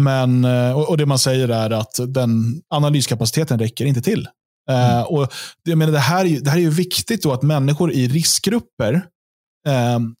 [0.00, 4.28] men, eh, och, och, det man säger är att den analyskapaciteten räcker inte till.
[4.70, 5.06] Eh, mm.
[5.06, 8.08] Och jag menar, det, här är, det här är ju viktigt då att människor i
[8.08, 9.04] riskgrupper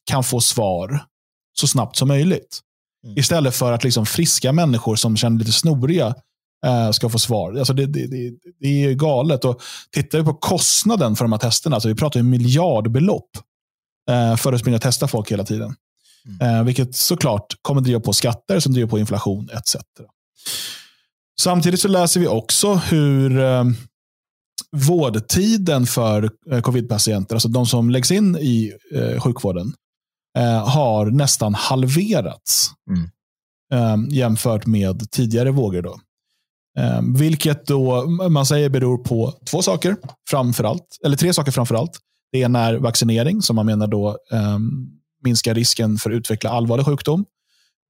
[0.04, 1.04] kan få svar
[1.58, 2.60] så snabbt som möjligt.
[3.04, 3.18] Mm.
[3.18, 6.14] Istället för att liksom friska människor som känner lite snoriga
[6.66, 7.58] uh, ska få svar.
[7.58, 9.44] Alltså det, det, det, det, är galet.
[9.44, 13.30] Och tittar vi på kostnaden för de här testerna, alltså vi pratar ju miljardbelopp
[14.10, 15.74] uh, för att springa och testa folk hela tiden.
[16.26, 16.56] Mm.
[16.56, 19.76] Eh, vilket såklart kommer driva på skatter som driver på inflation etc.
[21.40, 23.64] Samtidigt så läser vi också hur eh,
[24.72, 29.72] vårdtiden för eh, covid-patienter, alltså de som läggs in i eh, sjukvården,
[30.38, 33.10] eh, har nästan halverats mm.
[33.72, 35.82] eh, jämfört med tidigare vågor.
[35.82, 36.00] Då.
[36.78, 39.96] Eh, vilket då man säger beror på två saker
[40.30, 41.98] framför allt, eller tre saker framför allt.
[42.32, 44.58] Det ena är vaccinering som man menar då eh,
[45.24, 47.24] minskar risken för att utveckla allvarlig sjukdom.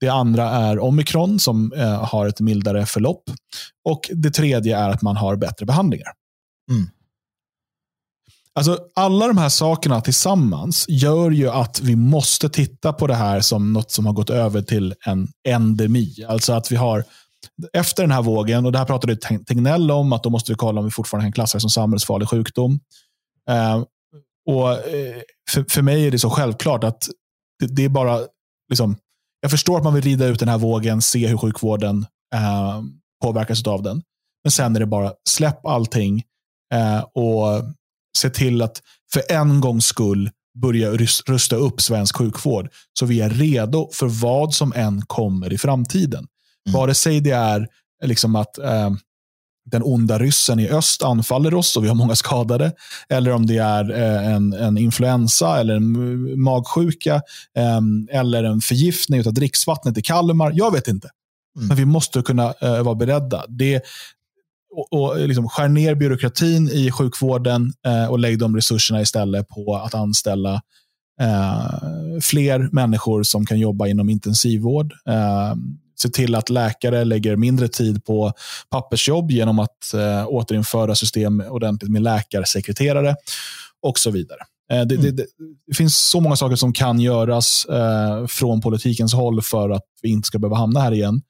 [0.00, 3.22] Det andra är omikron som eh, har ett mildare förlopp.
[3.85, 6.12] Och Det tredje är att man har bättre behandlingar.
[6.70, 6.90] Mm.
[8.54, 13.40] Alltså, alla de här sakerna tillsammans gör ju att vi måste titta på det här
[13.40, 16.24] som något som har gått över till en endemi.
[16.28, 17.04] Alltså att vi har
[17.72, 20.78] efter den här vågen, och det här pratade Tegnell om, att då måste vi kolla
[20.78, 22.80] om vi fortfarande kan klassa det som samhällsfarlig sjukdom.
[23.50, 23.83] Eh,
[24.46, 27.09] och eh, för, för mig är det så självklart att
[27.59, 28.20] det, det, är bara,
[28.68, 28.96] liksom,
[29.40, 32.83] jag förstår att man vill rida ut den här vågen, se hur sjukvården eh,
[33.22, 34.02] påverkas av den.
[34.44, 36.22] Men sen är det bara släpp allting
[36.72, 37.64] eh, och
[38.18, 40.30] se till att för en gångs skull
[40.62, 40.90] börja
[41.26, 42.68] rusta upp svensk sjukvård.
[42.98, 46.26] Så vi är redo för vad som än kommer i framtiden.
[46.68, 46.80] Mm.
[46.80, 47.68] Vare sig det är
[48.04, 48.90] liksom att eh,
[49.70, 52.72] den onda ryssen i öst anfaller oss och vi har många skadade.
[53.09, 57.14] Eller om det är eh, en, en influensa eller en magsjuka.
[57.56, 57.80] Eh,
[58.18, 60.52] eller en förgiftning av dricksvattnet i Kalmar.
[60.54, 61.09] Jag vet inte.
[61.56, 61.68] Mm.
[61.68, 63.44] Men vi måste kunna eh, vara beredda.
[63.48, 63.83] Det,
[64.70, 69.76] och, och liksom skär ner byråkratin i sjukvården eh, och lägg de resurserna istället på
[69.76, 70.54] att anställa
[71.20, 74.92] eh, fler människor som kan jobba inom intensivvård.
[75.09, 75.54] Eh,
[76.02, 78.33] se till att läkare lägger mindre tid på
[78.70, 83.16] pappersjobb genom att eh, återinföra system ordentligt med läkarsekreterare
[83.83, 84.40] och så vidare.
[84.72, 85.06] Eh, det, mm.
[85.06, 85.26] det, det,
[85.66, 90.09] det, finns så många saker som kan göras eh, från politikens håll för att vi
[90.09, 91.22] inte ska behöva hamna här igen.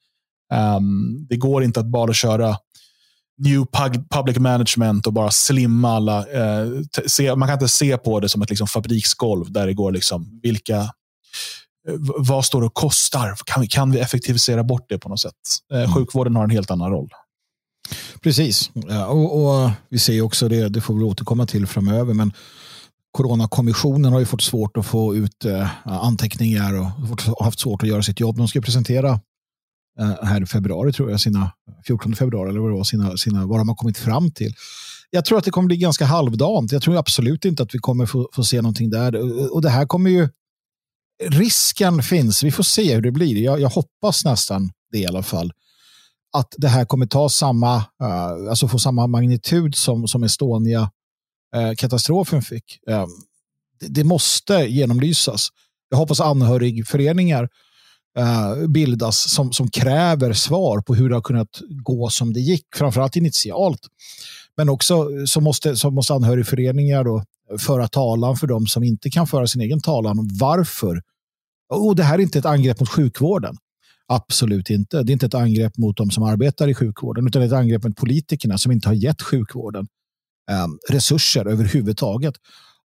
[0.77, 2.57] Um, det går inte att bara köra
[3.41, 3.65] new
[4.09, 6.17] public management och bara slimma alla.
[6.19, 6.67] Eh,
[7.07, 10.39] se, man kan inte se på det som ett liksom, fabriksgolv där det går liksom,
[10.43, 13.35] vilka eh, vad står och kostar?
[13.45, 15.33] Kan vi, kan vi effektivisera bort det på något sätt?
[15.73, 15.93] Eh, mm.
[15.93, 17.09] sjukvården har en helt annan roll.
[18.21, 22.33] Precis, ja, och, och, vi ser också det, det får vi återkomma till framöver, men
[23.11, 28.03] Coronakommissionen har ju fått svårt att få ut eh, anteckningar och haft svårt att göra
[28.03, 28.37] sitt jobb.
[28.37, 29.19] De ska presentera
[30.01, 31.51] Eh, här i februari, tror jag, sina
[31.87, 34.53] 14 februari eller vad det var, sina, sina, vad de har kommit fram till.
[35.09, 36.71] Jag tror att det kommer bli ganska halvdant.
[36.71, 39.15] Jag tror absolut inte att vi kommer få, få se någonting där.
[39.53, 40.29] Och det här kommer ju...
[41.23, 42.43] Risken finns.
[42.43, 43.43] Vi får se hur det blir.
[43.43, 45.51] Jag, jag hoppas nästan det i alla fall.
[46.33, 47.83] Att det här kommer ta samma, uh,
[48.49, 52.79] alltså få samma magnitud som, som Estonia-katastrofen uh, fick.
[52.89, 53.05] Uh,
[53.79, 55.49] det, det måste genomlysas.
[55.89, 57.49] Jag hoppas anhörigföreningar
[58.17, 62.65] Eh, bildas som, som kräver svar på hur det har kunnat gå som det gick,
[62.75, 63.79] framförallt initialt.
[64.57, 68.83] Men också eh, så måste, så måste anhörigföreningar då eh, föra talan för de som
[68.83, 71.01] inte kan föra sin egen talan om varför.
[71.69, 73.57] Oh, det här är inte ett angrepp mot sjukvården.
[74.07, 75.03] Absolut inte.
[75.03, 77.95] Det är inte ett angrepp mot de som arbetar i sjukvården, utan ett angrepp mot
[77.95, 79.87] politikerna som inte har gett sjukvården
[80.51, 82.33] eh, resurser överhuvudtaget.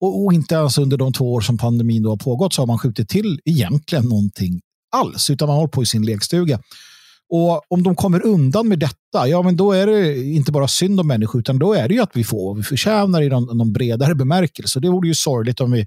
[0.00, 2.66] Och, och, inte ens under de två år som pandemin då har pågått så har
[2.66, 4.60] man skjutit till egentligen någonting
[4.94, 6.60] alls, utan man håller på i sin lekstuga.
[7.28, 11.00] Och om de kommer undan med detta, ja men då är det inte bara synd
[11.00, 13.56] om människor, utan då är det ju att vi får vad vi förtjänar i någon,
[13.56, 14.80] någon bredare bemärkelse.
[14.80, 15.86] Det vore ju sorgligt om vi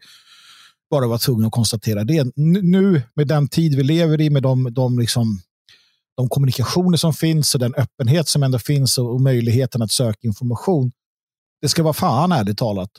[0.91, 2.31] bara var tvungna att konstatera det.
[2.35, 5.39] Nu, med den tid vi lever i, med de, de, liksom,
[6.17, 10.19] de kommunikationer som finns och den öppenhet som ändå finns och, och möjligheten att söka
[10.21, 10.91] information.
[11.61, 12.89] Det ska vara fan ärligt talat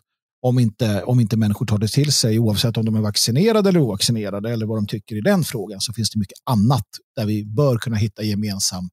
[0.40, 3.80] om inte, om inte människor tar det till sig, oavsett om de är vaccinerade eller
[3.80, 7.44] ovaccinerade eller vad de tycker i den frågan, så finns det mycket annat där vi
[7.44, 8.88] bör kunna hitta gemensam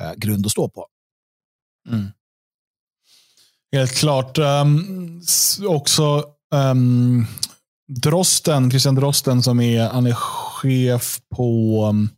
[0.00, 0.86] eh, grund att stå på.
[1.88, 2.06] Mm.
[3.72, 4.38] Helt klart.
[4.38, 5.22] Um,
[5.66, 6.24] också
[6.54, 7.26] um,
[8.02, 12.08] Drosten, Christian Drosten som är, han är chef på um,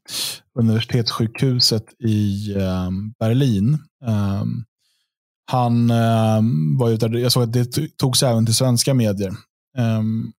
[0.58, 3.78] universitetssjukhuset i um, Berlin.
[4.04, 4.64] Um,
[5.50, 6.40] han eh,
[6.78, 9.32] var ute, jag såg att det togs även till svenska medier.
[9.78, 10.32] Um,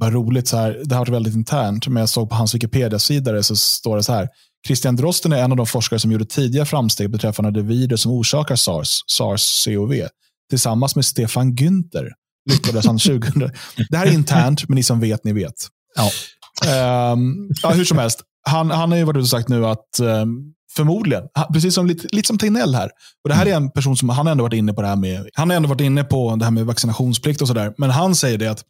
[0.00, 3.42] bara roligt, så här, det har varit väldigt internt, men jag såg på hans Wikipedia-sida
[3.42, 4.28] så står det så här.
[4.66, 8.12] Christian Drosten är en av de forskare som gjorde tidiga framsteg beträffande det virus som
[8.12, 10.08] orsakar SARS, SARS-CoV.
[10.50, 12.10] Tillsammans med Stefan Günther
[12.50, 13.50] lyckades han 2000.
[13.88, 15.54] Det här är internt, men ni som vet, ni vet.
[15.96, 17.12] Ja.
[17.12, 20.00] Um, ja, hur som helst, han, han har ju varit ute och sagt nu att
[20.00, 21.24] um, Förmodligen.
[21.52, 22.90] Precis som, lite, lite som Tegnell här.
[23.24, 25.28] Och det här är en person som han ändå varit inne på det här med,
[25.34, 27.74] han har ändå varit inne på det här med vaccinationsplikt och sådär.
[27.78, 28.64] Men han säger det att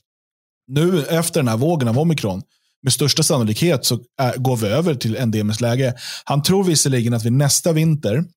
[0.68, 2.42] nu efter den här vågen av omikron,
[2.82, 5.94] med största sannolikhet så är, går vi över till endemiskt läge.
[6.24, 8.28] Han tror visserligen att vi nästa vinter mm.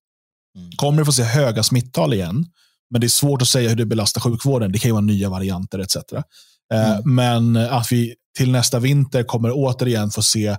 [0.75, 2.45] kommer få se höga smittal igen.
[2.89, 4.71] Men det är svårt att säga hur det belastar sjukvården.
[4.71, 5.95] Det kan ju vara nya varianter etc.
[6.73, 7.15] Eh, mm.
[7.15, 10.57] Men att vi till nästa vinter kommer återigen få se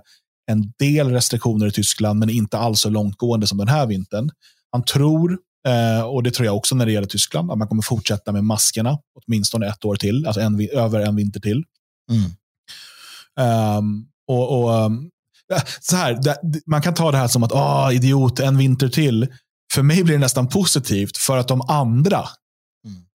[0.49, 4.31] en del restriktioner i Tyskland, men inte alls så långtgående som den här vintern.
[4.71, 7.81] Han tror, eh, och det tror jag också när det gäller Tyskland, att man kommer
[7.81, 11.63] fortsätta med maskerna åtminstone ett år till, alltså en, över en vinter till.
[12.11, 13.77] Mm.
[13.77, 15.09] Um, och, och um,
[15.79, 16.19] så här,
[16.65, 19.27] Man kan ta det här som att, ah, idiot, en vinter till.
[19.73, 22.27] För mig blir det nästan positivt, för att de andra.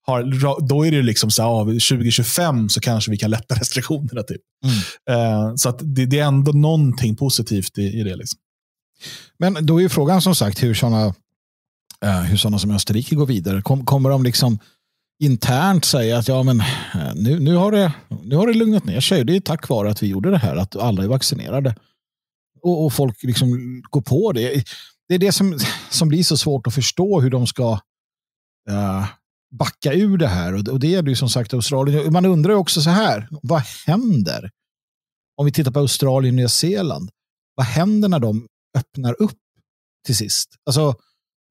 [0.06, 4.22] Har, då är det liksom så här, ah, 2025 så kanske vi kan lätta restriktionerna.
[4.22, 4.40] Typ.
[4.64, 5.20] Mm.
[5.20, 8.16] Uh, så att det, det, är ändå någonting positivt i, i det.
[8.16, 8.38] Liksom.
[9.38, 11.06] Men då är ju frågan som sagt hur sådana
[12.04, 13.62] uh, hur såna som Österrike går vidare.
[13.62, 14.58] Kom, kommer de liksom
[15.22, 19.00] internt säga att ja, men, eh, nu, nu, har det, nu har det lugnat ner
[19.00, 19.24] sig.
[19.24, 21.76] Det är tack vare att vi gjorde det här, att alla är vaccinerade.
[22.62, 24.64] Och, och folk liksom går på det.
[25.08, 25.58] Det är det som,
[25.90, 27.72] som blir så svårt att förstå hur de ska
[28.70, 29.06] uh,
[29.58, 30.70] backa ur det här.
[30.70, 32.12] Och, det är ju som sagt Australien.
[32.12, 34.50] Man undrar också så här, vad händer?
[35.36, 37.10] Om vi tittar på Australien och Nya Zeeland.
[37.54, 38.46] Vad händer när de
[38.78, 39.38] öppnar upp
[40.06, 40.48] till sist?
[40.66, 40.94] Alltså,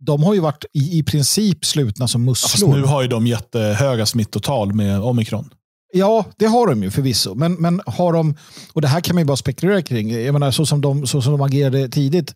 [0.05, 2.75] de har ju varit i, i princip slutna som musslor.
[2.75, 5.49] Ja, nu har ju de jättehöga smittotal med omikron.
[5.93, 7.35] Ja, det har de ju förvisso.
[7.35, 8.35] Men, men har de,
[8.73, 11.21] och det här kan man ju bara spekulera kring, jag menar, så, som de, så
[11.21, 12.33] som de agerade tidigt.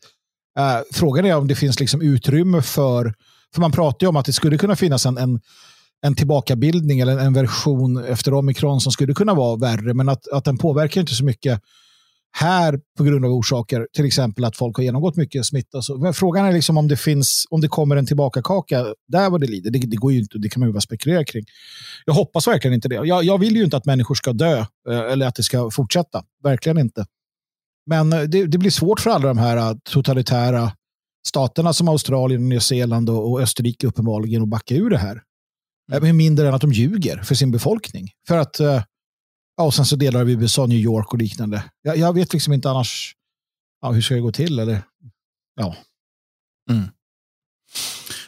[0.60, 3.14] Uh, frågan är om det finns liksom utrymme för,
[3.54, 5.40] för man pratar ju om att det skulle kunna finnas en, en,
[6.02, 10.46] en tillbakabildning eller en version efter omikron som skulle kunna vara värre, men att, att
[10.46, 11.62] den påverkar inte så mycket
[12.40, 15.82] här på grund av orsaker, till exempel att folk har genomgått mycket smitta.
[15.82, 19.42] Så, men frågan är liksom om det finns, om det kommer en tillbakakaka där vad
[19.42, 19.72] det lider.
[19.72, 21.46] Det, det, går ju inte, det kan man ju bara spekulera kring.
[22.06, 22.96] Jag hoppas verkligen inte det.
[22.96, 24.58] Jag, jag vill ju inte att människor ska dö
[24.90, 26.24] eh, eller att det ska fortsätta.
[26.44, 27.06] Verkligen inte.
[27.86, 30.72] Men eh, det, det blir svårt för alla de här eh, totalitära
[31.28, 35.22] staterna som Australien, Nya Zeeland och, och Österrike uppenbarligen att backa ur det här.
[35.94, 36.18] Mm.
[36.18, 38.12] Mindre än att de ljuger för sin befolkning.
[38.28, 38.60] För att
[39.58, 41.64] Ja, och sen så delar av USA, New York och liknande.
[41.82, 43.16] Jag, jag vet liksom inte annars
[43.82, 44.60] ja, hur ska det gå till.
[44.60, 44.82] Eller,
[45.56, 45.76] ja.
[46.70, 46.84] Mm.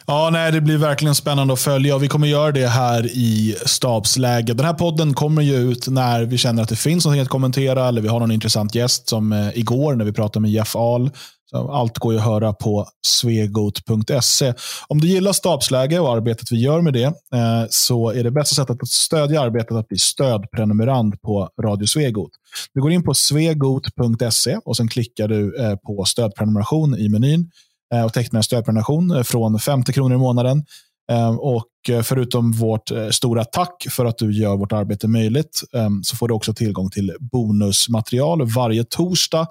[0.06, 3.56] Ja, nej, det blir verkligen spännande att följa och vi kommer göra det här i
[3.66, 4.54] stabsläge.
[4.54, 7.88] Den här podden kommer ju ut när vi känner att det finns något att kommentera
[7.88, 11.10] eller vi har någon intressant gäst som eh, igår när vi pratade med Jeff Ahl
[11.50, 14.54] så allt går ju att höra på svegot.se.
[14.88, 18.54] Om du gillar stabsläge och arbetet vi gör med det eh, så är det bästa
[18.54, 22.30] sättet att stödja arbetet att bli stödprenumerant på Radio Svegot.
[22.74, 27.50] Du går in på svegot.se och sen klickar du eh, på stödprenumeration i menyn
[27.94, 30.64] eh, och tecknar en stödprenumeration från 50 kronor i månaden.
[31.12, 31.66] Ehm, och
[32.02, 36.34] förutom vårt stora tack för att du gör vårt arbete möjligt ehm, så får du
[36.34, 39.46] också tillgång till bonusmaterial varje torsdag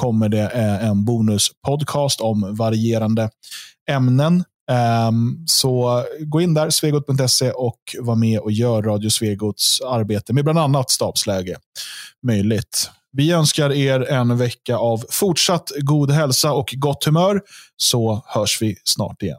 [0.00, 3.30] kommer det eh, en bonuspodcast om varierande
[3.90, 4.44] ämnen.
[4.70, 10.44] Ehm, så gå in där, svegot.se och var med och gör Radio Svegots arbete med
[10.44, 11.56] bland annat stabsläge
[12.26, 12.90] möjligt.
[13.12, 17.40] Vi önskar er en vecka av fortsatt god hälsa och gott humör,
[17.76, 19.38] så hörs vi snart igen.